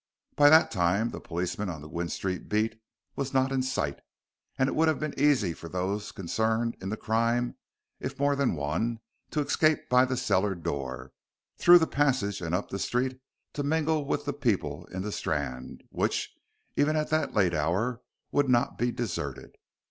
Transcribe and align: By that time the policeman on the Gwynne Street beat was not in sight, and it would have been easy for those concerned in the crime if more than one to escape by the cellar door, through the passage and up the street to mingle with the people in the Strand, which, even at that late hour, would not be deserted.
By 0.35 0.49
that 0.49 0.71
time 0.71 1.11
the 1.11 1.19
policeman 1.19 1.69
on 1.69 1.81
the 1.83 1.87
Gwynne 1.87 2.09
Street 2.09 2.49
beat 2.49 2.81
was 3.15 3.35
not 3.35 3.51
in 3.51 3.61
sight, 3.61 3.99
and 4.57 4.67
it 4.67 4.73
would 4.73 4.87
have 4.87 4.97
been 4.99 5.13
easy 5.15 5.53
for 5.53 5.69
those 5.69 6.11
concerned 6.11 6.75
in 6.81 6.89
the 6.89 6.97
crime 6.97 7.55
if 7.99 8.17
more 8.17 8.35
than 8.35 8.55
one 8.55 8.99
to 9.29 9.41
escape 9.41 9.89
by 9.89 10.05
the 10.05 10.17
cellar 10.17 10.55
door, 10.55 11.13
through 11.59 11.77
the 11.77 11.85
passage 11.85 12.41
and 12.41 12.55
up 12.55 12.69
the 12.69 12.79
street 12.79 13.21
to 13.53 13.61
mingle 13.61 14.03
with 14.03 14.25
the 14.25 14.33
people 14.33 14.87
in 14.87 15.03
the 15.03 15.11
Strand, 15.11 15.83
which, 15.91 16.33
even 16.75 16.95
at 16.95 17.11
that 17.11 17.35
late 17.35 17.53
hour, 17.53 18.01
would 18.31 18.49
not 18.49 18.79
be 18.79 18.91
deserted. 18.91 19.53